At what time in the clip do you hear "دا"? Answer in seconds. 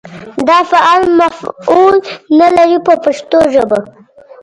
0.47-0.59